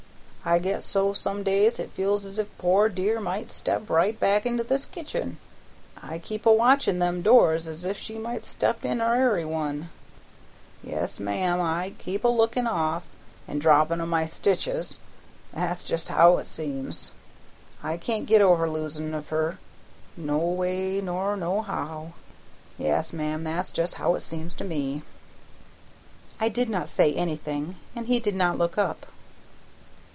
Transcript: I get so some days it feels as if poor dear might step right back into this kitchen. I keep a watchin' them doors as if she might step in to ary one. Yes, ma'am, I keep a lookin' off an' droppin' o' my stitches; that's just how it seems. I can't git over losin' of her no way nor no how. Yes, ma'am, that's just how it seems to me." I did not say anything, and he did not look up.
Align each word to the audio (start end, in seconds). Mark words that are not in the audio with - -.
I 0.43 0.57
get 0.57 0.81
so 0.81 1.13
some 1.13 1.43
days 1.43 1.77
it 1.77 1.91
feels 1.91 2.25
as 2.25 2.39
if 2.39 2.57
poor 2.57 2.89
dear 2.89 3.19
might 3.19 3.51
step 3.51 3.87
right 3.91 4.19
back 4.19 4.43
into 4.43 4.63
this 4.63 4.87
kitchen. 4.87 5.37
I 6.01 6.17
keep 6.17 6.47
a 6.47 6.51
watchin' 6.51 6.97
them 6.97 7.21
doors 7.21 7.67
as 7.67 7.85
if 7.85 7.95
she 7.95 8.17
might 8.17 8.43
step 8.43 8.83
in 8.83 8.97
to 8.97 9.03
ary 9.03 9.45
one. 9.45 9.91
Yes, 10.83 11.19
ma'am, 11.19 11.61
I 11.61 11.93
keep 11.99 12.23
a 12.23 12.27
lookin' 12.27 12.65
off 12.65 13.05
an' 13.47 13.59
droppin' 13.59 14.01
o' 14.01 14.07
my 14.07 14.25
stitches; 14.25 14.97
that's 15.53 15.83
just 15.83 16.09
how 16.09 16.37
it 16.39 16.47
seems. 16.47 17.11
I 17.83 17.97
can't 17.97 18.25
git 18.25 18.41
over 18.41 18.67
losin' 18.67 19.13
of 19.13 19.29
her 19.29 19.59
no 20.17 20.39
way 20.39 21.01
nor 21.01 21.37
no 21.37 21.61
how. 21.61 22.13
Yes, 22.79 23.13
ma'am, 23.13 23.43
that's 23.43 23.69
just 23.69 23.93
how 23.95 24.15
it 24.15 24.21
seems 24.21 24.55
to 24.55 24.63
me." 24.63 25.03
I 26.39 26.49
did 26.49 26.67
not 26.67 26.89
say 26.89 27.13
anything, 27.13 27.75
and 27.95 28.07
he 28.07 28.19
did 28.19 28.33
not 28.35 28.57
look 28.57 28.79
up. 28.79 29.05